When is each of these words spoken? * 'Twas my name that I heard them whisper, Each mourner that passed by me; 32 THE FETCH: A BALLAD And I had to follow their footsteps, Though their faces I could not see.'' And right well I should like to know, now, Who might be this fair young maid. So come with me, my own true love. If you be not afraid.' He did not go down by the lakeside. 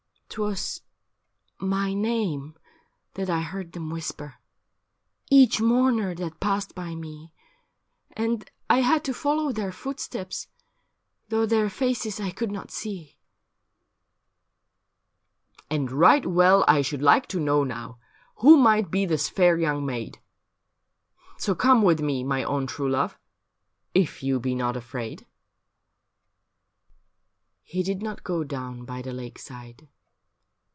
* 0.31 0.31
'Twas 0.33 0.79
my 1.59 1.93
name 1.93 2.55
that 3.15 3.29
I 3.29 3.41
heard 3.41 3.73
them 3.73 3.89
whisper, 3.89 4.35
Each 5.29 5.59
mourner 5.59 6.15
that 6.15 6.39
passed 6.39 6.73
by 6.73 6.95
me; 6.95 7.33
32 8.15 8.15
THE 8.15 8.15
FETCH: 8.15 8.15
A 8.15 8.15
BALLAD 8.15 8.31
And 8.31 8.51
I 8.69 8.87
had 8.87 9.03
to 9.03 9.13
follow 9.13 9.51
their 9.51 9.71
footsteps, 9.73 10.47
Though 11.27 11.45
their 11.45 11.69
faces 11.69 12.21
I 12.21 12.31
could 12.31 12.49
not 12.49 12.71
see.'' 12.71 13.17
And 15.69 15.91
right 15.91 16.25
well 16.25 16.63
I 16.65 16.81
should 16.81 17.01
like 17.01 17.27
to 17.27 17.39
know, 17.41 17.65
now, 17.65 17.99
Who 18.35 18.55
might 18.55 18.89
be 18.89 19.05
this 19.05 19.27
fair 19.27 19.59
young 19.59 19.85
maid. 19.85 20.21
So 21.37 21.53
come 21.53 21.81
with 21.81 21.99
me, 21.99 22.23
my 22.23 22.45
own 22.45 22.67
true 22.67 22.89
love. 22.89 23.19
If 23.93 24.23
you 24.23 24.39
be 24.39 24.55
not 24.55 24.77
afraid.' 24.77 25.27
He 27.63 27.83
did 27.83 28.01
not 28.01 28.23
go 28.23 28.45
down 28.45 28.85
by 28.85 29.01
the 29.01 29.11
lakeside. 29.11 29.89